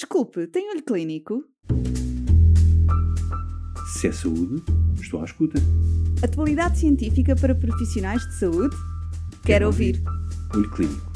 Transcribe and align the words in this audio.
Desculpe, 0.00 0.46
tem 0.46 0.70
olho 0.70 0.82
clínico? 0.82 1.44
Se 3.92 4.08
é 4.08 4.12
saúde, 4.12 4.64
estou 4.98 5.20
à 5.20 5.24
escuta. 5.24 5.58
Atualidade 6.24 6.78
científica 6.78 7.36
para 7.36 7.54
profissionais 7.54 8.22
de 8.22 8.38
saúde? 8.38 8.74
Quero, 8.74 9.42
Quero 9.44 9.66
ouvir. 9.66 9.96
ouvir. 9.96 10.56
Olho 10.56 10.70
Clínico, 10.70 11.12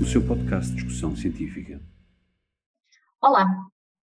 o 0.00 0.06
seu 0.06 0.26
podcast 0.26 0.70
de 0.70 0.76
discussão 0.76 1.14
científica. 1.14 1.82
Olá, 3.20 3.46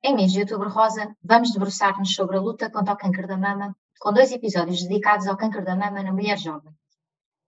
em 0.02 0.16
mês 0.16 0.32
de 0.32 0.40
outubro 0.40 0.70
rosa, 0.70 1.14
vamos 1.22 1.52
debruçar-nos 1.52 2.16
sobre 2.16 2.38
a 2.38 2.42
luta 2.42 2.72
contra 2.72 2.94
o 2.94 2.98
câncer 2.98 3.28
da 3.28 3.38
mama, 3.38 3.76
com 4.00 4.14
dois 4.14 4.32
episódios 4.32 4.82
dedicados 4.82 5.28
ao 5.28 5.36
câncer 5.36 5.66
da 5.66 5.76
mama 5.76 6.02
na 6.02 6.14
mulher 6.14 6.38
jovem. 6.38 6.72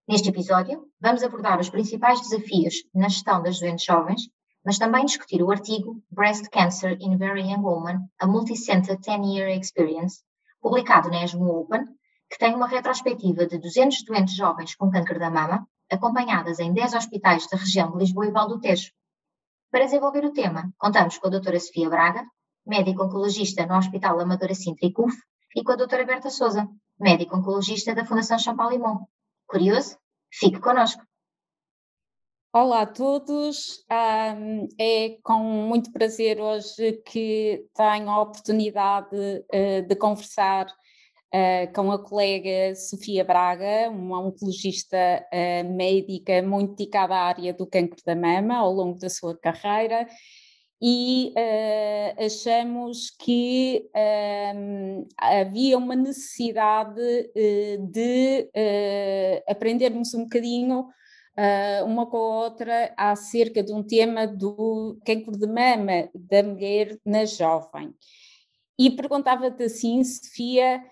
Neste 0.05 0.27
episódio, 0.27 0.86
vamos 0.99 1.23
abordar 1.23 1.61
os 1.61 1.70
principais 1.70 2.20
desafios 2.20 2.73
na 2.93 3.07
gestão 3.07 3.41
das 3.41 3.57
doentes 3.57 3.86
jovens 3.86 4.29
mas 4.65 4.77
também 4.77 5.05
discutir 5.05 5.41
o 5.41 5.51
artigo 5.51 6.01
Breast 6.11 6.47
Cancer 6.49 6.97
in 6.99 7.17
Very 7.17 7.41
Young 7.41 7.63
Women, 7.63 7.99
a 8.19 8.27
Multicenter 8.27 8.97
10-Year 8.99 9.49
Experience, 9.59 10.21
publicado 10.61 11.09
na 11.09 11.23
ESMO 11.23 11.61
Open, 11.61 11.85
que 12.29 12.38
tem 12.38 12.55
uma 12.55 12.67
retrospectiva 12.67 13.45
de 13.45 13.57
200 13.57 14.03
doentes 14.03 14.35
jovens 14.35 14.75
com 14.75 14.89
câncer 14.89 15.19
da 15.19 15.29
mama, 15.29 15.67
acompanhadas 15.91 16.59
em 16.59 16.71
10 16.71 16.93
hospitais 16.93 17.47
da 17.47 17.57
região 17.57 17.91
de 17.91 17.97
Lisboa 17.97 18.27
e 18.27 18.31
Valdo 18.31 18.59
Tejo. 18.59 18.91
Para 19.71 19.85
desenvolver 19.85 20.23
o 20.23 20.31
tema, 20.31 20.71
contamos 20.77 21.17
com 21.17 21.27
a 21.27 21.31
doutora 21.31 21.59
Sofia 21.59 21.89
Braga, 21.89 22.25
médica 22.66 23.03
oncologista 23.03 23.66
no 23.66 23.75
Hospital 23.75 24.19
Amadora 24.19 24.53
Sintra 24.53 24.85
e 24.85 24.93
CUF, 24.93 25.17
e 25.55 25.63
com 25.63 25.71
a 25.71 25.75
doutora 25.75 26.05
Berta 26.05 26.30
Souza, 26.30 26.67
médica 26.99 27.35
oncologista 27.35 27.93
da 27.93 28.05
Fundação 28.05 28.39
Champalimont. 28.39 29.05
Curioso? 29.47 29.97
Fique 30.31 30.59
connosco! 30.59 31.03
Olá 32.53 32.81
a 32.81 32.85
todos, 32.85 33.85
é 34.77 35.17
com 35.23 35.39
muito 35.39 35.89
prazer 35.93 36.41
hoje 36.41 37.01
que 37.05 37.65
tenho 37.73 38.09
a 38.09 38.21
oportunidade 38.23 39.15
uh, 39.15 39.87
de 39.87 39.95
conversar 39.95 40.66
uh, 40.66 41.73
com 41.73 41.89
a 41.93 42.03
colega 42.03 42.75
Sofia 42.75 43.23
Braga, 43.23 43.89
uma 43.89 44.19
oncologista 44.19 44.97
uh, 44.97 45.73
médica 45.73 46.41
muito 46.41 46.75
dedicada 46.75 47.16
à 47.16 47.21
área 47.27 47.53
do 47.53 47.66
cancro 47.66 48.03
da 48.05 48.17
mama 48.17 48.58
ao 48.58 48.73
longo 48.73 48.99
da 48.99 49.09
sua 49.09 49.33
carreira 49.38 50.05
e 50.81 51.33
achamos 52.17 53.11
que 53.11 53.88
um, 54.55 55.08
havia 55.15 55.77
uma 55.77 55.95
necessidade 55.95 56.99
de 57.91 58.49
aprendermos 59.47 60.13
um 60.15 60.23
bocadinho 60.23 60.88
uh, 61.42 61.86
uma 61.86 62.06
com 62.06 62.17
a 62.17 62.44
outra 62.44 62.94
acerca 62.95 63.64
de 63.64 63.73
um 63.73 63.81
tema 63.81 64.28
do 64.28 65.00
cancro 65.06 65.31
de 65.31 65.48
mama 65.48 66.09
da 66.14 66.44
mulher 66.44 67.00
na 67.03 67.25
jovem. 67.25 67.94
E 68.78 68.92
perguntava-te 68.92 69.64
assim, 69.64 70.03
Sofia, 70.03 70.83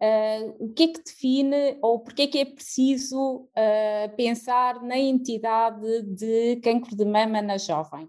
uh, 0.00 0.64
o 0.64 0.72
que 0.72 0.84
é 0.84 0.88
que 0.88 1.02
define 1.02 1.78
ou 1.82 2.00
porque 2.00 2.22
é 2.22 2.26
que 2.26 2.38
é 2.38 2.44
preciso 2.44 3.48
uh, 3.50 4.16
pensar 4.16 4.82
na 4.82 4.98
entidade 4.98 6.02
de 6.02 6.56
cancro 6.56 6.96
de 6.96 7.04
mama 7.04 7.42
na 7.42 7.58
jovem? 7.58 8.08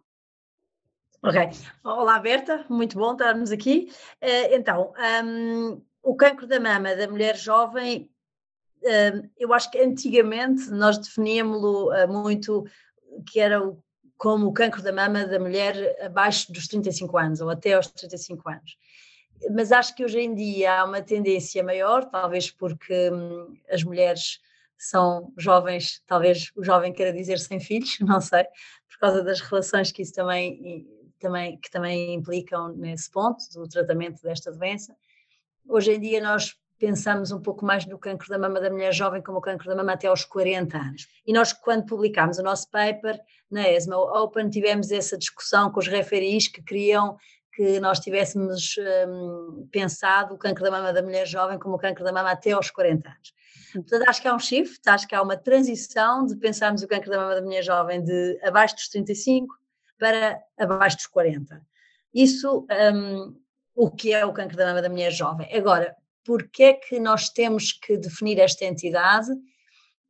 Ok. 1.22 1.38
Olá, 1.84 2.18
Berta, 2.18 2.66
muito 2.70 2.98
bom 2.98 3.12
estarmos 3.12 3.52
aqui. 3.52 3.92
Então, 4.54 4.94
um, 5.26 5.82
o 6.02 6.16
cancro 6.16 6.48
da 6.48 6.62
mama 6.62 6.96
da 6.96 7.10
mulher 7.10 7.36
jovem 7.36 8.10
eu 9.38 9.54
acho 9.54 9.70
que 9.72 9.80
antigamente 9.80 10.70
nós 10.72 10.98
definíamos-lo 10.98 11.92
ah, 11.92 12.08
muito 12.08 12.66
que 13.30 13.40
era 13.40 13.62
o, 13.62 13.82
como 14.18 14.48
o 14.48 14.54
cancro 14.54 14.82
da 14.82 14.92
mama 14.92 15.26
da 15.26 15.40
mulher 15.40 15.98
abaixo 16.04 16.52
dos 16.52 16.68
35 16.68 17.18
anos 17.18 17.42
ou 17.42 17.50
até 17.50 17.74
aos 17.74 17.88
35 17.88 18.50
anos. 18.50 18.78
Mas 19.52 19.72
acho 19.72 19.96
que 19.96 20.04
hoje 20.04 20.20
em 20.20 20.36
dia 20.36 20.82
há 20.82 20.86
uma 20.86 21.02
tendência 21.02 21.64
maior, 21.64 22.06
talvez 22.06 22.52
porque 22.52 23.10
hum, 23.12 23.58
as 23.70 23.84
mulheres 23.84 24.40
são 24.78 25.34
jovens, 25.38 26.02
talvez 26.06 26.52
o 26.56 26.64
jovem 26.64 26.94
queira 26.94 27.14
dizer 27.14 27.40
sem 27.40 27.60
filhos, 27.60 27.98
não 28.02 28.22
sei, 28.22 28.44
por 28.90 29.00
causa 29.00 29.24
das 29.24 29.42
relações 29.42 29.92
que 29.92 30.02
isso 30.02 30.14
também, 30.14 30.88
também, 31.20 31.58
que 31.58 31.70
também 31.70 32.14
implicam 32.14 32.70
nesse 32.76 33.10
ponto 33.10 33.44
do 33.54 33.68
tratamento 33.68 34.22
desta 34.22 34.52
doença. 34.52 34.96
Hoje 35.68 35.94
em 35.94 36.00
dia 36.00 36.22
nós 36.22 36.58
pensamos 36.80 37.32
um 37.32 37.42
pouco 37.42 37.66
mais 37.66 37.86
no 37.86 38.00
cancro 38.00 38.30
da 38.30 38.40
mama 38.40 38.60
da 38.60 38.70
mulher 38.70 38.94
jovem 38.94 39.22
como 39.22 39.38
o 39.38 39.42
cancro 39.42 39.68
da 39.68 39.76
mama 39.76 39.92
até 39.92 40.08
aos 40.08 40.24
40 40.24 40.78
anos. 40.78 41.08
E 41.28 41.34
nós, 41.34 41.52
quando 41.52 41.86
publicámos 41.86 42.40
o 42.40 42.44
nosso 42.44 42.72
paper 42.72 43.20
na 43.52 43.70
ESMO 43.70 43.96
Open, 43.96 44.50
tivemos 44.50 44.90
essa 44.90 45.18
discussão 45.18 45.70
com 45.72 45.80
os 45.80 45.88
referis 45.88 46.48
que 46.48 46.64
queriam 46.64 47.18
que 47.54 47.78
nós 47.82 48.00
tivéssemos 48.00 48.76
um, 49.08 49.68
pensado 49.70 50.34
o 50.34 50.38
cancro 50.38 50.64
da 50.64 50.72
mama 50.72 50.94
da 50.94 51.02
mulher 51.02 51.28
jovem 51.28 51.60
como 51.60 51.76
o 51.76 51.78
cancro 51.78 52.06
da 52.06 52.14
mama 52.14 52.32
até 52.32 52.52
aos 52.52 52.72
40 52.72 53.10
anos. 53.10 53.34
Portanto, 53.74 54.08
acho 54.08 54.22
que 54.22 54.28
há 54.30 54.34
um 54.34 54.40
shift, 54.40 54.90
acho 54.90 55.08
que 55.08 55.14
há 55.14 55.22
uma 55.22 55.36
transição 55.36 56.26
de 56.26 56.38
pensarmos 56.38 56.82
o 56.82 56.88
cancro 56.88 57.12
da 57.12 57.18
mama 57.18 57.36
da 57.36 57.42
mulher 57.42 57.62
jovem 57.62 58.02
de 58.02 58.40
abaixo 58.42 58.76
dos 58.76 58.88
35 58.88 59.54
para 60.00 60.42
abaixo 60.58 60.96
dos 60.96 61.08
40. 61.08 61.62
Isso, 62.14 62.66
um, 62.94 63.36
o 63.76 63.92
que 63.92 64.14
é 64.14 64.26
o 64.26 64.32
cancro 64.32 64.56
da 64.56 64.68
mama 64.68 64.82
da 64.82 64.90
mulher 64.90 65.12
jovem. 65.12 65.54
Agora, 65.54 65.96
porque 66.24 66.64
é 66.64 66.74
que 66.74 67.00
nós 67.00 67.30
temos 67.30 67.72
que 67.72 67.98
definir 67.98 68.40
esta 68.40 68.66
entidade? 68.66 69.30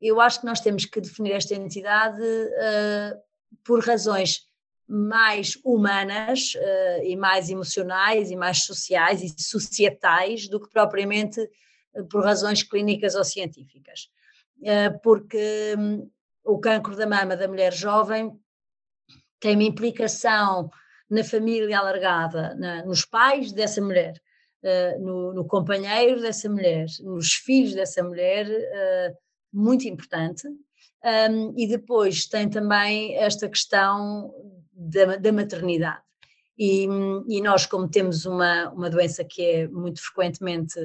Eu 0.01 0.19
acho 0.19 0.39
que 0.39 0.45
nós 0.45 0.59
temos 0.59 0.85
que 0.85 1.01
definir 1.01 1.33
esta 1.33 1.55
entidade 1.55 2.21
uh, 2.21 3.19
por 3.63 3.83
razões 3.85 4.47
mais 4.87 5.57
humanas 5.63 6.53
uh, 6.55 7.03
e 7.03 7.15
mais 7.15 7.49
emocionais 7.49 8.31
e 8.31 8.35
mais 8.35 8.63
sociais 8.63 9.21
e 9.21 9.41
societais 9.41 10.47
do 10.47 10.59
que 10.59 10.69
propriamente 10.69 11.41
uh, 11.93 12.05
por 12.05 12.23
razões 12.23 12.63
clínicas 12.63 13.15
ou 13.15 13.23
científicas. 13.23 14.09
porque 15.03 15.75
um, 15.77 16.09
o 16.43 16.59
cancro 16.59 16.95
da 16.95 17.07
mama 17.07 17.37
da 17.37 17.47
mulher 17.47 17.73
jovem 17.73 18.37
tem 19.39 19.55
uma 19.55 19.63
implicação 19.63 20.69
na 21.09 21.23
família 21.23 21.79
alargada, 21.79 22.53
na, 22.55 22.85
nos 22.85 23.05
pais 23.05 23.51
dessa 23.51 23.81
mulher, 23.81 24.21
uh, 24.63 24.99
no, 24.99 25.33
no, 25.33 25.45
companheiro 25.45 26.21
dessa 26.21 26.49
mulher, 26.49 26.85
nos 27.01 27.33
filhos 27.33 27.73
dessa 27.73 28.03
mulher, 28.03 28.47
uh, 28.47 29.17
muito 29.51 29.87
importante. 29.87 30.47
Um, 31.03 31.53
e 31.57 31.65
depois 31.65 32.25
tem 32.25 32.49
também 32.49 33.15
esta 33.15 33.47
questão 33.47 34.33
da, 34.73 35.15
da 35.15 35.31
maternidade. 35.31 36.01
E, 36.57 36.87
e, 37.29 37.41
nós, 37.41 37.65
como 37.65 37.87
temos 37.87 38.25
uma, 38.25 38.69
uma 38.71 38.89
doença 38.89 39.23
que 39.23 39.41
é 39.41 39.67
muito 39.69 40.01
frequentemente 40.01 40.77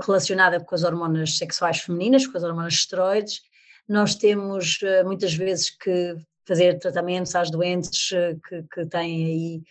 relacionada 0.00 0.58
com 0.58 0.74
as 0.74 0.82
hormonas 0.82 1.38
sexuais 1.38 1.78
femininas, 1.78 2.26
com 2.26 2.36
as 2.36 2.42
hormonas 2.42 2.74
esteroides, 2.74 3.40
nós 3.88 4.16
temos 4.16 4.80
uh, 4.82 5.06
muitas 5.06 5.32
vezes 5.32 5.70
que 5.70 6.16
fazer 6.44 6.78
tratamentos 6.80 7.36
às 7.36 7.50
doentes 7.50 8.10
que, 8.48 8.62
que 8.64 8.86
têm 8.86 9.24
aí 9.24 9.62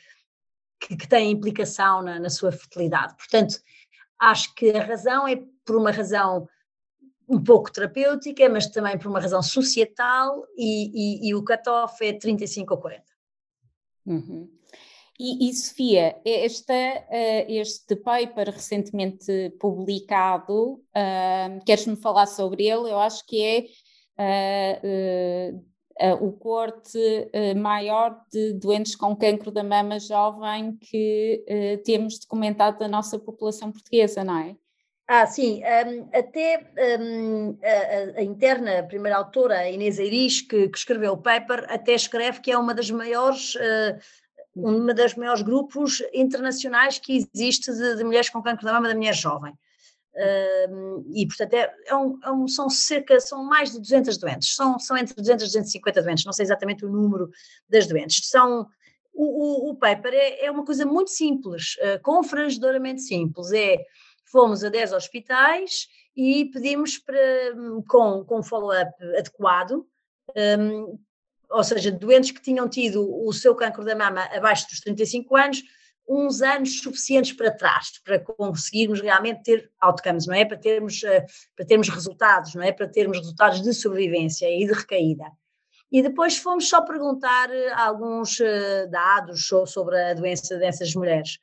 que, 0.84 0.98
que 0.98 1.08
têm 1.08 1.32
implicação 1.32 2.02
na, 2.02 2.20
na 2.20 2.30
sua 2.30 2.52
fertilidade. 2.52 3.16
Portanto, 3.16 3.60
acho 4.20 4.54
que 4.54 4.72
a 4.72 4.84
razão 4.84 5.28
é 5.28 5.42
por 5.66 5.78
uma 5.78 5.92
razão 5.92 6.48
um 7.28 7.42
pouco 7.42 7.72
terapêutica, 7.72 8.50
mas 8.50 8.68
também 8.68 8.98
por 8.98 9.08
uma 9.08 9.20
razão 9.20 9.42
societal 9.42 10.46
e, 10.58 11.28
e, 11.28 11.30
e 11.30 11.36
o 11.36 11.44
cutoff 11.44 12.06
é 12.06 12.14
35 12.14 12.74
ou 12.74 12.82
40. 12.82 13.04
Uhum. 14.06 14.50
E, 15.18 15.48
e, 15.48 15.54
Sofia, 15.54 16.20
este, 16.26 16.74
uh, 16.74 17.46
este 17.48 17.96
paper 17.96 18.50
recentemente 18.50 19.52
publicado, 19.60 20.74
uh, 20.74 21.64
queres-me 21.66 21.96
falar 21.96 22.26
sobre 22.26 22.64
ele? 22.64 22.90
Eu 22.90 23.00
acho 23.00 23.26
que 23.26 23.70
é 24.20 25.54
uh, 25.54 25.66
o 26.20 26.32
corte 26.32 26.98
uh, 26.98 27.58
maior 27.58 28.20
de 28.32 28.54
doentes 28.54 28.96
com 28.96 29.16
cancro 29.16 29.52
da 29.52 29.64
mama 29.64 30.00
jovem 30.00 30.76
que 30.78 31.46
uh, 31.48 31.84
temos 31.84 32.20
documentado 32.20 32.80
da 32.80 32.88
nossa 32.88 33.20
população 33.20 33.72
portuguesa, 33.72 34.24
não 34.24 34.38
é? 34.38 34.56
Ah, 35.08 35.28
sim, 35.28 35.62
um, 35.62 36.10
até 36.18 36.72
um, 37.00 37.58
a, 37.62 38.20
a, 38.20 38.24
interna, 38.24 38.80
a 38.80 38.84
primeira 38.84 39.18
autora, 39.18 39.60
a 39.60 39.70
Inês 39.70 40.00
Eiris, 40.00 40.42
que, 40.42 40.70
que, 40.70 40.78
escreveu 40.78 41.14
o 41.14 41.18
paper, 41.18 41.66
até 41.68 41.94
escreve 41.94 42.40
que 42.40 42.52
é 42.52 42.58
uma 42.58 42.74
das 42.74 42.90
maiores, 42.90 43.54
uh, 43.56 44.00
uma 44.56 44.94
das 44.94 45.14
maiores 45.14 45.42
grupos 45.42 46.02
internacionais 46.14 47.00
que 47.00 47.18
existe 47.18 47.72
de, 47.72 47.98
de 47.98 48.04
mulheres 48.04 48.30
com 48.30 48.42
cancro 48.42 48.66
da 48.66 48.74
mama 48.74 48.88
da 48.88 48.96
mulher 48.96 49.14
jovem. 49.14 49.54
Uh, 50.16 51.04
e 51.12 51.26
portanto 51.26 51.54
é, 51.56 51.74
é, 51.88 51.96
um, 51.96 52.20
é, 52.24 52.32
um, 52.32 52.48
são 52.48 52.70
cerca, 52.70 53.20
são 53.20 53.44
mais 53.44 53.72
de 53.72 53.80
200 53.80 54.16
doentes, 54.18 54.56
são, 54.56 54.78
são 54.78 54.96
entre 54.96 55.16
200 55.16 55.44
e 55.44 55.48
250 55.48 56.04
doentes, 56.04 56.26
não 56.26 56.32
sei 56.32 56.44
exatamente 56.44 56.86
o 56.86 56.90
número 56.90 57.32
das 57.68 57.88
doentes. 57.88 58.30
São, 58.30 58.68
o, 59.12 59.70
o, 59.70 59.72
o 59.72 59.76
paper 59.76 60.14
é, 60.14 60.46
é, 60.46 60.52
uma 60.52 60.64
coisa 60.64 60.86
muito 60.86 61.10
simples, 61.10 61.76
uh, 61.78 62.00
confrangedoramente 62.04 63.02
simples, 63.02 63.52
é, 63.52 63.84
fomos 64.26 64.64
a 64.64 64.70
10 64.70 64.94
hospitais 64.94 65.88
e 66.16 66.46
pedimos 66.46 67.00
para, 67.00 67.20
com, 67.88 68.24
com 68.24 68.44
follow-up 68.44 68.92
adequado, 69.18 69.86
um, 70.60 71.00
ou 71.50 71.64
seja, 71.64 71.92
doentes 71.92 72.32
que 72.32 72.42
tinham 72.42 72.68
tido 72.68 73.04
o 73.26 73.32
seu 73.34 73.56
cancro 73.56 73.84
da 73.84 73.96
mama 73.96 74.24
abaixo 74.26 74.68
dos 74.68 74.80
35 74.80 75.36
anos, 75.36 75.64
uns 76.08 76.42
anos 76.42 76.82
suficientes 76.82 77.34
para 77.34 77.52
trás, 77.52 78.00
para 78.04 78.20
conseguirmos 78.20 79.02
realmente 79.02 79.44
ter 79.44 79.72
outcomes, 79.80 80.28
não 80.28 80.36
é? 80.36 80.46
Para 80.46 80.58
termos, 80.58 81.02
uh, 81.04 81.24
para 81.56 81.66
termos 81.66 81.90
resultados, 81.90 82.56
não 82.56 82.64
é? 82.64 82.72
Para 82.72 82.88
termos 82.88 83.18
resultados 83.18 83.62
de 83.62 83.74
sobrevivência 83.74 84.50
e 84.50 84.66
de 84.66 84.74
recaída. 84.74 85.26
E 85.92 86.02
depois 86.02 86.38
fomos 86.38 86.68
só 86.68 86.82
perguntar 86.82 87.50
alguns 87.76 88.40
uh, 88.40 88.90
dados 88.90 89.48
sobre 89.68 90.02
a 90.02 90.14
doença 90.14 90.58
dessas 90.58 90.94
mulheres. 90.96 91.40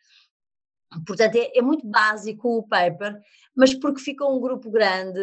Portanto, 1.07 1.37
é, 1.37 1.57
é, 1.57 1.63
muito 1.63 1.87
básico 1.87 2.59
o 2.59 2.67
paper, 2.67 3.21
mas 3.55 3.73
porque 3.75 4.01
ficou 4.01 4.37
um 4.37 4.41
grupo 4.41 4.71
grande 4.71 5.21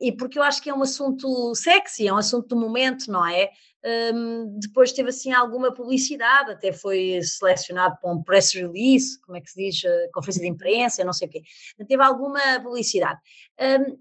e 0.00 0.10
porque 0.12 0.38
eu 0.38 0.42
acho 0.42 0.62
que 0.62 0.70
é 0.70 0.74
um 0.74 0.82
assunto 0.82 1.54
sexy, 1.54 2.08
é 2.08 2.12
um 2.12 2.16
assunto 2.16 2.48
do 2.48 2.56
momento, 2.56 3.10
não 3.10 3.26
é? 3.26 3.50
Um, 4.12 4.58
depois 4.58 4.92
teve 4.92 5.08
assim 5.08 5.32
alguma 5.32 5.72
publicidade, 5.72 6.52
até 6.52 6.72
foi 6.72 7.20
selecionado 7.22 7.96
para 8.00 8.12
um 8.12 8.22
press 8.22 8.52
release, 8.52 9.20
como 9.22 9.38
é 9.38 9.40
que 9.40 9.50
se 9.50 9.56
diz, 9.56 9.82
uh, 9.84 10.10
conferência 10.12 10.42
de 10.42 10.48
imprensa, 10.48 11.04
não 11.04 11.12
sei 11.12 11.28
o 11.28 11.30
quê. 11.30 11.42
Teve 11.86 12.02
alguma 12.02 12.40
publicidade. 12.62 13.18
Um, 13.58 13.98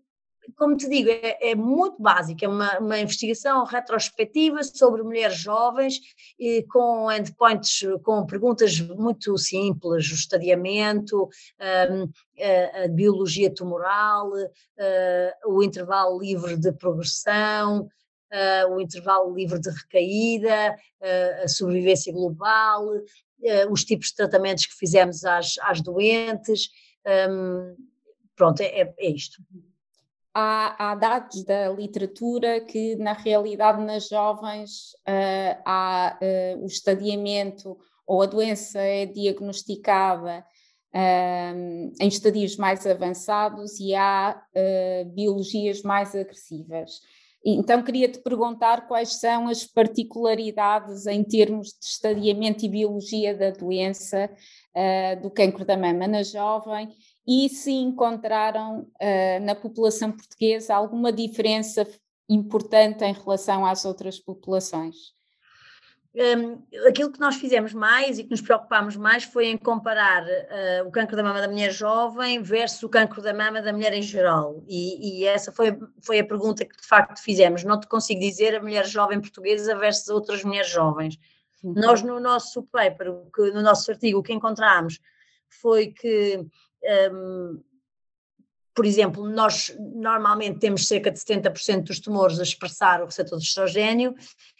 como 0.55 0.75
te 0.75 0.87
digo, 0.89 1.09
é, 1.09 1.51
é 1.51 1.55
muito 1.55 2.01
básica, 2.01 2.45
é 2.45 2.49
uma, 2.49 2.79
uma, 2.79 2.99
investigação 2.99 3.63
retrospectiva 3.65 4.63
sobre 4.63 5.03
mulheres 5.03 5.37
jovens 5.37 5.99
e 6.37 6.63
com 6.63 7.11
endpoints, 7.11 7.81
com 8.03 8.25
perguntas 8.25 8.79
muito 8.79 9.37
simples, 9.37 10.09
o 10.11 10.15
estadiamento, 10.15 11.29
um, 11.91 12.09
a, 12.39 12.85
a, 12.85 12.87
biologia 12.87 13.53
tumoral, 13.53 14.31
uh, 14.31 15.53
o 15.53 15.63
intervalo 15.63 16.19
livre 16.19 16.57
de 16.57 16.71
progressão, 16.71 17.81
uh, 17.81 18.73
o 18.73 18.79
intervalo 18.79 19.33
livre 19.33 19.59
de 19.59 19.69
recaída, 19.69 20.75
uh, 21.01 21.43
a 21.43 21.47
sobrevivência 21.47 22.13
global, 22.13 22.87
os 23.71 23.85
tipos 23.85 24.07
de 24.07 24.15
tratamentos 24.15 24.65
que 24.65 24.75
fizemos 24.75 25.23
às, 25.23 25.57
às 25.61 25.79
doentes. 25.79 26.69
Um, 27.29 27.73
pronto, 28.35 28.59
é, 28.61 28.93
é 28.97 29.09
isto 29.09 29.41
há, 30.39 30.91
há, 30.91 30.95
dados 30.95 31.43
da 31.43 31.69
literatura 31.69 32.61
que, 32.61 32.95
na 32.95 33.13
realidade, 33.13 33.83
nas 33.83 34.07
jovens 34.07 34.93
uh, 35.07 35.61
há 35.65 36.17
uh, 36.21 36.63
o 36.63 36.65
estadiamento 36.65 37.77
ou 38.07 38.21
a 38.21 38.25
doença 38.25 38.79
é 38.79 39.05
diagnosticada 39.05 40.45
uh, 40.95 41.93
em 41.99 42.07
estadios 42.07 42.55
mais 42.55 42.87
avançados 42.87 43.79
e 43.79 43.93
há 43.93 44.41
biologias 45.13 45.81
mais 45.81 46.15
agressivas. 46.15 47.01
Então, 47.45 47.81
queria 47.81 48.09
te 48.09 48.19
perguntar 48.19 48.85
quais 48.87 49.19
são 49.19 49.47
as 49.47 49.65
particularidades 49.65 51.07
em 51.07 51.23
termos 51.23 51.69
de 51.69 51.85
estadiamento 51.85 52.65
e 52.65 52.69
biologia 52.69 53.33
da 53.33 53.51
doença 53.51 54.29
do 55.21 55.31
cancro 55.31 55.63
da 55.63 55.77
mama 55.77 56.05
na 56.05 56.21
jovem 56.21 56.89
e 57.29 57.47
se 57.47 57.69
encontraram 57.69 58.79
uh, 58.79 59.45
na 59.45 59.53
população 59.53 60.11
portuguesa 60.11 60.73
alguma 60.73 61.13
diferença 61.13 61.87
importante 62.27 63.03
em 63.03 63.13
relação 63.13 63.63
às 63.63 63.85
outras 63.85 64.19
populações? 64.19 65.13
Um, 66.15 66.63
aquilo 66.87 67.11
que 67.11 67.19
nós 67.19 67.35
fizemos 67.35 67.71
mais 67.71 68.17
e 68.17 68.23
que 68.23 68.31
nos 68.31 68.41
preocupámos 68.41 68.95
mais 68.95 69.25
foi 69.25 69.45
em 69.45 69.59
comparar 69.59 70.23
uh, 70.23 70.87
o 70.87 70.91
cancro 70.91 71.15
da 71.15 71.21
mama 71.21 71.39
da 71.39 71.47
mulher 71.47 71.71
jovem 71.71 72.41
versus 72.41 72.81
o 72.81 72.89
cancro 72.89 73.21
da 73.21 73.31
mama 73.31 73.61
da 73.61 73.71
mulher 73.71 73.93
em 73.93 74.01
geral. 74.01 74.63
E, 74.67 75.21
e, 75.21 75.25
essa 75.27 75.51
foi, 75.51 75.77
foi 76.01 76.17
a 76.17 76.25
pergunta 76.25 76.65
que 76.65 76.75
de 76.75 76.87
facto 76.87 77.21
fizemos. 77.21 77.63
Não 77.63 77.79
te 77.79 77.87
consigo 77.87 78.19
dizer 78.19 78.55
a 78.55 78.59
mulher 78.59 78.87
jovem 78.87 79.21
portuguesa 79.21 79.75
versus 79.75 80.09
outras 80.09 80.43
mulheres 80.43 80.71
jovens. 80.71 81.15
Uhum. 81.63 81.73
Nós, 81.75 82.01
no 82.01 82.19
nosso 82.19 82.63
paper, 82.63 83.13
no 83.53 83.61
nosso 83.61 83.91
artigo, 83.91 84.17
o 84.17 84.23
que 84.23 84.33
encontramos 84.33 84.99
foi 85.55 85.87
que 85.87 86.45
um, 87.11 87.61
por 88.79 88.85
exemplo, 88.85 89.29
nós 89.29 89.75
normalmente 89.77 90.59
temos 90.59 90.87
cerca 90.87 91.11
de 91.11 91.19
70% 91.19 91.83
dos 91.83 91.99
tumores 91.99 92.39
a 92.39 92.43
expressar 92.43 93.01
o 93.01 93.07
receptor 93.07 93.37
de 93.37 93.43
estrogênio 93.43 94.15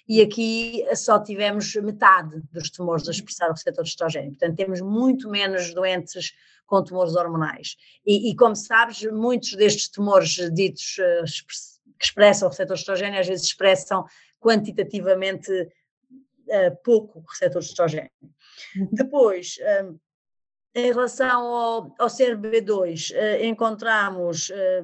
e 0.09 0.21
aqui 0.21 0.83
só 0.93 1.23
tivemos 1.23 1.73
metade 1.75 2.41
dos 2.51 2.69
tumores 2.69 3.07
a 3.07 3.11
expressar 3.11 3.47
o 3.49 3.53
receptor 3.53 3.81
de 3.81 3.91
estrogênio. 3.91 4.31
Portanto, 4.31 4.57
temos 4.57 4.81
muito 4.81 5.29
menos 5.29 5.73
doentes 5.73 6.33
com 6.65 6.83
tumores 6.83 7.15
hormonais. 7.15 7.77
E, 8.05 8.29
e 8.29 8.35
como 8.35 8.57
sabes, 8.57 9.01
muitos 9.03 9.55
destes 9.55 9.87
tumores 9.89 10.31
ditos 10.53 10.97
uh, 10.97 11.23
que 11.97 12.05
expressam 12.05 12.49
o 12.49 12.51
receptor 12.51 12.75
de 12.75 12.81
estrogênio 12.81 13.19
às 13.21 13.27
vezes 13.27 13.45
expressam 13.45 14.03
quantitativamente 14.37 15.49
uh, 15.61 16.75
pouco 16.83 17.19
o 17.19 17.23
receptor 17.29 17.61
de 17.61 17.67
estrogênio. 17.69 18.11
Uhum. 18.75 18.89
Depois, 18.91 19.55
um, 19.85 19.97
em 20.75 20.87
relação 20.87 21.41
ao, 21.41 21.95
ao 21.97 22.07
CRB2, 22.07 23.11
eh, 23.13 23.47
encontramos 23.47 24.51
eh, 24.51 24.83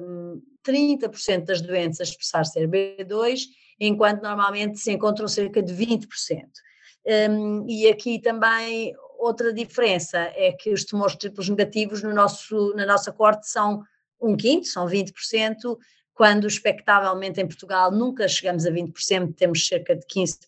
30% 0.66 1.44
das 1.44 1.60
doenças 1.60 2.00
a 2.00 2.10
expressar 2.10 2.42
CRB2, 2.42 3.42
enquanto 3.78 4.22
normalmente 4.22 4.78
se 4.78 4.90
encontram 4.90 5.28
cerca 5.28 5.62
de 5.62 5.72
20%. 5.72 6.06
Um, 7.30 7.64
e 7.68 7.86
aqui 7.86 8.20
também 8.20 8.92
outra 9.18 9.52
diferença 9.52 10.18
é 10.34 10.52
que 10.52 10.72
os 10.72 10.84
tumores 10.84 11.14
triplos 11.14 11.48
negativos 11.48 12.02
no 12.02 12.12
nosso, 12.12 12.74
na 12.74 12.84
nossa 12.84 13.12
corte 13.12 13.48
são 13.48 13.82
um 14.20 14.36
quinto, 14.36 14.66
são 14.66 14.86
20%, 14.86 15.76
quando 16.12 16.46
expectavelmente 16.46 17.40
em 17.40 17.46
Portugal 17.46 17.92
nunca 17.92 18.26
chegamos 18.26 18.66
a 18.66 18.70
20%, 18.70 19.34
temos 19.36 19.66
cerca 19.66 19.94
de 19.94 20.04
15%. 20.06 20.46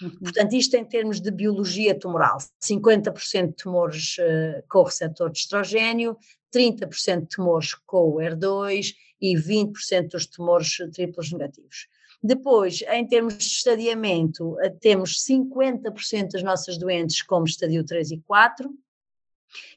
Uhum. 0.00 0.10
Portanto, 0.18 0.52
isto 0.54 0.74
em 0.74 0.84
termos 0.84 1.20
de 1.20 1.30
biologia 1.30 1.98
tumoral, 1.98 2.38
50% 2.62 3.48
de 3.48 3.54
tumores 3.54 4.16
uh, 4.18 4.62
com 4.68 4.80
o 4.80 4.84
receptor 4.84 5.30
de 5.30 5.38
estrogênio, 5.38 6.16
30% 6.54 7.22
de 7.22 7.28
tumores 7.28 7.74
com 7.86 8.10
o 8.10 8.16
HER2 8.16 8.94
e 9.20 9.34
20% 9.36 10.08
dos 10.08 10.26
tumores 10.26 10.76
triplos 10.92 11.32
negativos. 11.32 11.88
Depois, 12.22 12.82
em 12.82 13.06
termos 13.06 13.38
de 13.38 13.44
estadiamento, 13.44 14.54
uh, 14.54 14.78
temos 14.80 15.24
50% 15.24 16.30
das 16.32 16.42
nossas 16.42 16.78
doentes 16.78 17.22
como 17.22 17.44
estadio 17.44 17.84
3 17.84 18.12
e 18.12 18.18
4, 18.18 18.70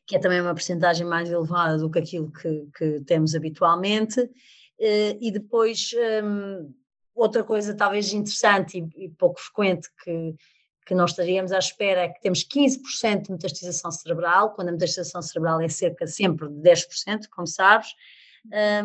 que 0.06 0.16
é 0.16 0.20
também 0.20 0.42
uma 0.42 0.54
porcentagem 0.54 1.06
mais 1.06 1.30
elevada 1.30 1.78
do 1.78 1.90
que 1.90 2.00
aquilo 2.00 2.32
que, 2.32 2.68
que 2.78 3.02
temos 3.02 3.34
habitualmente, 3.34 4.30
e 4.80 5.32
depois 5.32 5.92
um, 6.24 6.72
outra 7.16 7.44
coisa 7.44 7.76
talvez 7.76 8.12
interessante 8.14 8.80
e, 8.80 9.06
e 9.06 9.10
pouco 9.10 9.40
frequente 9.40 9.90
que, 10.04 10.36
que 10.86 10.96
nós 10.96 11.12
estaríamos 11.12 11.52
à 11.52 11.60
espera 11.60 12.02
é 12.02 12.10
que 12.10 12.22
temos 12.22 12.44
15% 12.44 13.24
de 13.24 13.32
metastização 13.32 13.92
cerebral, 13.92 14.54
quando 14.54 14.70
a 14.70 14.72
metastização 14.72 15.22
cerebral 15.22 15.62
é 15.62 15.70
cerca 15.70 16.08
sempre 16.08 16.48
de 16.50 16.56
10%, 16.56 17.28
como 17.32 17.48
sabes, 17.48 17.90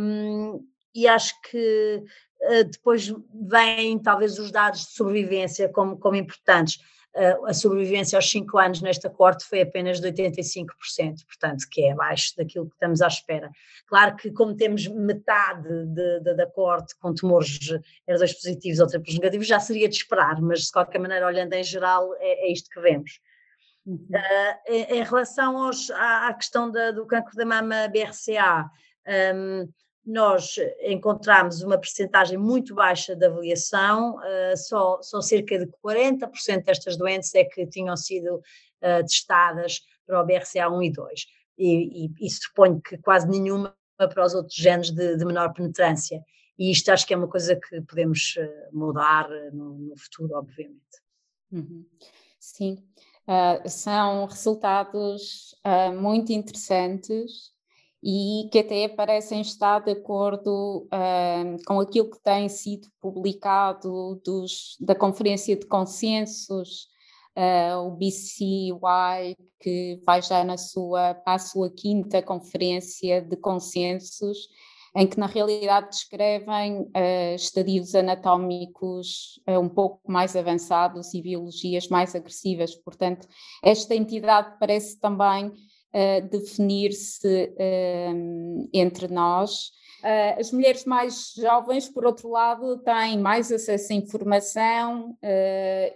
um, 0.00 0.64
e 0.94 1.08
acho 1.08 1.34
que 1.42 2.02
uh, 2.42 2.64
depois 2.64 3.12
vêm 3.32 3.98
talvez 3.98 4.38
os 4.38 4.50
dados 4.50 4.80
de 4.80 4.92
sobrevivência 4.92 5.68
como, 5.68 5.98
como 5.98 6.16
importantes 6.16 6.78
a 7.46 7.52
sobrevivência 7.52 8.16
aos 8.16 8.30
5 8.30 8.58
anos 8.58 8.82
nesta 8.82 9.10
corte 9.10 9.44
foi 9.44 9.62
apenas 9.62 10.00
de 10.00 10.12
85%, 10.12 10.66
portanto, 11.26 11.64
que 11.70 11.82
é 11.82 11.92
abaixo 11.92 12.34
daquilo 12.36 12.66
que 12.66 12.74
estamos 12.74 13.00
à 13.00 13.08
espera. 13.08 13.50
Claro 13.86 14.14
que, 14.16 14.30
como 14.30 14.54
temos 14.54 14.86
metade 14.86 15.86
de, 15.86 16.20
de, 16.20 16.34
da 16.34 16.46
corte 16.46 16.94
com 17.00 17.12
tumores 17.12 17.58
R2 18.08 18.34
positivos 18.34 18.78
ou 18.78 18.86
triplos 18.86 19.14
negativos, 19.14 19.46
já 19.46 19.58
seria 19.58 19.88
de 19.88 19.96
esperar, 19.96 20.40
mas 20.40 20.60
de 20.60 20.72
qualquer 20.72 20.98
maneira, 20.98 21.26
olhando 21.26 21.52
em 21.54 21.64
geral, 21.64 22.14
é, 22.20 22.46
é 22.46 22.52
isto 22.52 22.70
que 22.70 22.80
vemos. 22.80 23.20
Uhum. 23.86 24.06
Uh, 24.10 24.72
em, 24.72 24.82
em, 24.98 25.02
relação 25.02 25.56
aos, 25.56 25.90
à, 25.90 26.28
à 26.28 26.34
questão 26.34 26.70
da, 26.70 26.90
do 26.90 27.06
cancro 27.06 27.34
da 27.34 27.44
mama 27.44 27.88
BRCA, 27.88 28.70
um, 29.34 29.68
nós 30.08 30.54
encontramos 30.80 31.62
uma 31.62 31.76
percentagem 31.76 32.38
muito 32.38 32.74
baixa 32.74 33.14
de 33.14 33.26
avaliação, 33.26 34.16
uh, 34.16 34.56
só, 34.56 35.02
só 35.02 35.20
cerca 35.20 35.58
de 35.58 35.66
40% 35.84 36.64
destas 36.64 36.96
doenças 36.96 37.34
é 37.34 37.44
que 37.44 37.66
tinham 37.66 37.94
sido 37.94 38.36
uh, 38.36 39.02
testadas 39.06 39.82
para 40.06 40.22
o 40.22 40.26
BRCA1 40.26 40.86
e 40.86 40.90
2, 40.90 41.26
e, 41.58 42.06
e, 42.06 42.26
e, 42.26 42.30
suponho 42.30 42.80
que 42.80 42.96
quase 42.96 43.28
nenhuma 43.28 43.76
para 43.98 44.24
os 44.24 44.32
outros 44.32 44.56
genes 44.56 44.90
de, 44.90 45.16
de, 45.18 45.24
menor 45.26 45.52
penetrância, 45.52 46.24
e 46.58 46.70
isto 46.70 46.88
acho 46.88 47.06
que 47.06 47.12
é 47.12 47.16
uma 47.16 47.28
coisa 47.28 47.54
que 47.54 47.82
podemos 47.82 48.34
uh, 48.38 48.76
mudar 48.76 49.28
no, 49.52 49.76
no, 49.76 49.94
futuro, 49.98 50.38
obviamente. 50.38 50.78
Uhum. 51.52 51.84
Sim, 52.40 52.82
são 53.66 54.24
resultados 54.24 55.54
muito 55.98 56.32
interessantes, 56.32 57.52
e 58.02 58.48
que 58.52 58.60
até 58.60 58.88
parecem 58.88 59.40
estar 59.40 59.80
de 59.80 59.92
acordo 59.92 60.86
uh, 60.86 61.64
com 61.66 61.80
aquilo 61.80 62.10
que 62.10 62.22
tem 62.22 62.48
sido 62.48 62.88
publicado 63.00 64.20
dos, 64.24 64.76
da 64.80 64.94
Conferência 64.94 65.56
de 65.56 65.66
Consensos, 65.66 66.88
uh, 67.36 67.78
o 67.86 67.90
BCY, 67.92 69.36
que 69.60 70.00
vai 70.06 70.22
já 70.22 70.44
na 70.44 70.56
sua, 70.56 71.14
para 71.14 71.34
a 71.34 71.38
sua 71.38 71.70
quinta 71.70 72.22
Conferência 72.22 73.20
de 73.20 73.36
Consensos, 73.36 74.48
em 74.96 75.06
que 75.06 75.18
na 75.18 75.26
realidade 75.26 75.90
descrevem 75.90 76.80
uh, 76.80 77.34
estadios 77.34 77.94
anatómicos 77.94 79.40
uh, 79.48 79.58
um 79.58 79.68
pouco 79.68 80.00
mais 80.10 80.34
avançados 80.34 81.14
e 81.14 81.22
biologias 81.22 81.88
mais 81.88 82.14
agressivas. 82.14 82.74
Portanto, 82.74 83.28
esta 83.62 83.94
entidade 83.94 84.56
parece 84.58 84.98
também 84.98 85.52
uh, 85.94 86.28
definir-se 86.28 87.54
entre 88.72 89.08
nós. 89.08 89.70
as 90.38 90.52
mulheres 90.52 90.84
mais 90.84 91.32
jovens, 91.36 91.88
por 91.88 92.06
outro 92.06 92.28
lado, 92.28 92.78
têm 92.78 93.18
mais 93.18 93.50
acesso 93.50 93.92
à 93.92 93.96
informação 93.96 95.16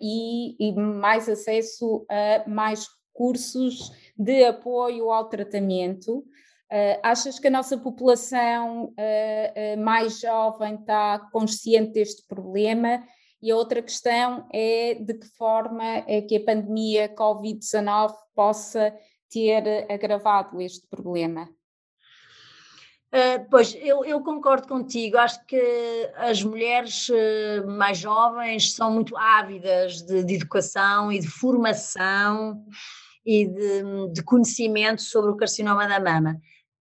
e, 0.01 0.57
e 0.59 0.73
mais 0.73 1.29
acesso 1.29 2.05
a 2.09 2.49
mais 2.49 2.89
recursos 3.13 3.93
de 4.17 4.45
apoio 4.45 5.11
ao 5.11 5.29
tratamento. 5.29 6.25
Uh, 6.73 6.97
achas 7.03 7.39
que 7.39 7.49
a 7.49 7.51
nossa 7.51 7.77
população 7.77 8.85
uh, 8.85 9.77
uh, 9.77 9.85
mais 9.85 10.19
jovem 10.21 10.77
está 10.77 11.19
consciente 11.31 11.93
deste 11.93 12.27
problema? 12.27 13.05
E 13.43 13.51
a 13.51 13.57
outra 13.57 13.83
questão 13.83 14.49
é 14.51 14.95
de 14.95 15.13
que 15.13 15.27
forma 15.37 15.85
é 16.07 16.23
que 16.23 16.37
a 16.37 16.45
pandemia 16.45 17.15
Covid-19 17.15 18.15
possa 18.35 18.95
ter 19.33 19.91
agravado 19.91 20.61
este 20.61 20.87
problema? 20.89 21.49
Uh, 23.15 23.47
pois, 23.51 23.75
eu, 23.75 24.05
eu, 24.05 24.23
concordo 24.23 24.67
contigo. 24.67 25.19
Acho 25.19 25.45
que 25.47 26.11
as 26.17 26.43
mulheres 26.43 27.09
uh, 27.09 27.67
mais 27.67 27.99
jovens 27.99 28.73
são 28.73 28.91
muito 28.91 29.17
ávidas 29.17 30.03
de, 30.03 30.25
de 30.25 30.35
educação 30.35 31.13
e 31.13 31.19
de 31.19 31.29
formação 31.29 32.65
e 33.25 33.47
de, 33.47 34.13
de, 34.13 34.23
conhecimento 34.23 35.03
sobre 35.03 35.31
o 35.31 35.37
carcinoma 35.37 35.87
da 35.87 36.01
mama 36.01 36.41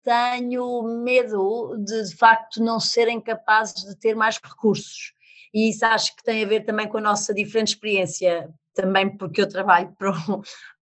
tenho 0.08 0.84
medo 1.04 1.76
de, 1.84 2.04
de 2.04 2.16
facto, 2.16 2.64
não 2.64 2.80
serem 2.80 3.20
capazes 3.20 3.84
de 3.84 3.94
ter 3.98 4.16
mais 4.16 4.40
recursos. 4.42 5.12
E 5.54 5.70
isso 5.70 5.86
acho 5.86 6.16
que 6.16 6.24
tem 6.24 6.46
a 6.46 6.48
ver 6.48 6.62
também 6.62 6.88
com 6.88 6.98
a 6.98 7.02
nossa 7.02 7.34
diferente 7.34 7.74
experiência, 7.74 8.50
também 8.74 9.18
porque 9.18 9.42
eu 9.42 9.50
trabalho 9.50 9.94
para 10.00 10.14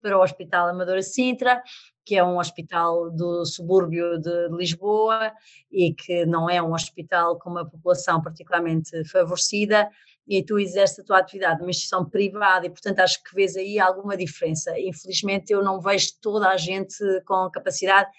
para 0.04 0.18
o 0.18 0.22
Hospital 0.22 0.68
Amadora 0.68 1.00
Sintra, 1.00 1.62
que 2.04 2.14
é 2.14 2.22
um 2.22 2.38
hospital 2.38 3.10
do 3.10 3.46
subúrbio 3.46 4.20
de 4.20 4.48
Lisboa 4.50 5.32
e 5.72 5.94
que 5.94 6.26
não 6.26 6.50
é 6.50 6.60
um 6.62 6.74
hospital 6.74 7.38
com 7.38 7.48
uma 7.48 7.64
população 7.66 8.20
particularmente 8.20 9.02
favorecida, 9.08 9.88
e 10.28 10.42
tu 10.42 10.58
exerces 10.58 10.98
a 10.98 11.04
tua 11.04 11.18
atividade 11.18 11.60
numa 11.60 11.70
instituição 11.70 12.04
privada 12.04 12.66
e, 12.66 12.70
portanto, 12.70 13.00
acho 13.00 13.22
que 13.22 13.34
vês 13.34 13.56
aí 13.56 13.78
alguma 13.78 14.14
diferença. 14.14 14.78
Infelizmente, 14.78 15.50
eu 15.50 15.62
não 15.62 15.80
vejo 15.80 16.08
toda 16.20 16.48
a 16.48 16.56
gente 16.58 16.96
com 17.26 17.50
capacidade 17.50 18.10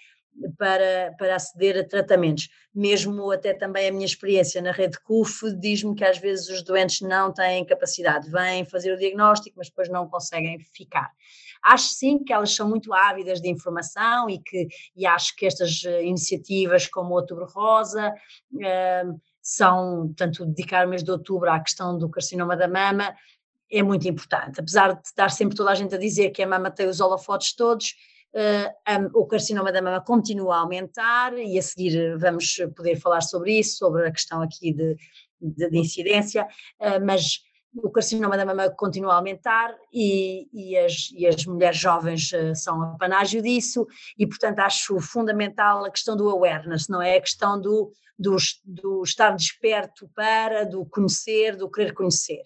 para, 0.58 1.14
para 1.18 1.36
aceder 1.36 1.78
a 1.78 1.84
tratamentos. 1.84 2.48
Mesmo 2.74 3.30
até 3.30 3.54
também 3.54 3.88
a 3.88 3.92
minha 3.92 4.04
experiência 4.04 4.60
na 4.60 4.72
rede 4.72 5.00
CUF 5.00 5.52
diz-me 5.58 5.94
que 5.94 6.04
às 6.04 6.18
vezes 6.18 6.48
os 6.48 6.62
doentes 6.62 7.00
não 7.00 7.32
têm 7.32 7.64
capacidade, 7.64 8.30
vêm 8.30 8.64
fazer 8.64 8.92
o 8.92 8.98
diagnóstico, 8.98 9.56
mas 9.58 9.68
depois 9.68 9.88
não 9.88 10.08
conseguem 10.08 10.58
ficar. 10.60 11.10
Acho 11.62 11.88
sim 11.88 12.22
que 12.22 12.32
elas 12.32 12.54
são 12.54 12.68
muito 12.68 12.92
ávidas 12.92 13.40
de 13.40 13.48
informação 13.48 14.28
e 14.28 14.38
que 14.38 14.68
e 14.94 15.06
acho 15.06 15.34
que 15.36 15.46
estas 15.46 15.82
eh, 15.84 16.04
iniciativas 16.04 16.86
como 16.86 17.14
Outubro 17.14 17.46
Rosa 17.46 18.12
uh, 18.54 19.20
são, 19.42 20.12
tanto 20.16 20.44
dedicar 20.46 20.86
o 20.86 20.90
mês 20.90 21.02
de 21.02 21.10
outubro 21.10 21.50
à 21.50 21.60
questão 21.60 21.96
do 21.96 22.08
carcinoma 22.08 22.56
da 22.56 22.68
mama 22.68 23.14
é 23.70 23.82
muito 23.82 24.08
importante. 24.08 24.60
Apesar 24.60 24.94
de 24.94 25.06
estar 25.06 25.30
sempre 25.30 25.56
toda 25.56 25.70
a 25.70 25.74
gente 25.74 25.94
a 25.94 25.98
dizer 25.98 26.30
que 26.30 26.42
a 26.42 26.46
mama 26.46 26.70
tem 26.70 26.88
os 26.88 27.00
holofotes 27.00 27.54
todos, 27.54 27.94
um, 28.34 29.20
o 29.20 29.26
carcinoma 29.26 29.72
da 29.72 29.80
mama 29.80 30.00
continua 30.00 30.56
a 30.56 30.60
aumentar 30.60 31.36
e 31.38 31.58
a 31.58 31.62
seguir 31.62 32.18
vamos 32.18 32.56
poder 32.76 32.96
falar 32.96 33.22
sobre 33.22 33.58
isso, 33.58 33.78
sobre 33.78 34.06
a 34.06 34.12
questão 34.12 34.42
aqui 34.42 34.72
de, 34.72 34.96
de, 35.40 35.70
de 35.70 35.78
incidência, 35.78 36.46
mas 37.04 37.40
o 37.82 37.90
carcinoma 37.90 38.36
da 38.36 38.44
mama 38.44 38.70
continua 38.70 39.12
a 39.12 39.16
aumentar 39.16 39.74
e, 39.92 40.48
e, 40.52 40.76
as, 40.76 41.10
e 41.14 41.26
as, 41.26 41.44
mulheres 41.44 41.76
jovens 41.76 42.32
uh, 42.32 42.54
são 42.54 42.82
a 42.82 42.86
panágio 42.96 43.42
disso 43.42 43.86
e, 44.18 44.26
portanto, 44.26 44.60
acho 44.60 44.98
fundamental 45.00 45.84
a 45.84 45.90
questão 45.90 46.16
do 46.16 46.28
awareness, 46.28 46.88
não 46.88 47.02
é? 47.02 47.16
A 47.16 47.20
questão 47.20 47.60
do, 47.60 47.92
do, 48.18 48.36
do 48.64 49.02
estar 49.02 49.30
desperto 49.36 50.08
para, 50.14 50.64
do 50.64 50.84
conhecer, 50.86 51.56
do 51.56 51.70
querer 51.70 51.92
conhecer. 51.92 52.42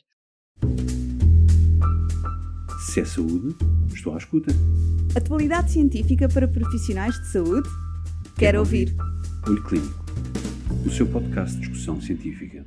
Se 2.87 3.01
é 3.01 3.05
saúde, 3.05 3.57
estou 3.95 4.15
à 4.15 4.19
escuta. 4.19 4.51
Atualidade 5.17 5.71
científica 5.71 6.29
para 6.29 6.49
profissionais 6.49 7.15
de 7.21 7.27
saúde? 7.33 7.69
Quero, 7.69 8.37
Quero 8.37 8.59
ouvir. 8.61 8.97
ouvir. 8.99 9.49
Olho 9.49 9.63
Clínico, 9.65 10.05
o 10.87 10.91
seu 10.91 11.07
podcast 11.07 11.55
de 11.57 11.61
discussão 11.61 12.01
científica. 12.01 12.65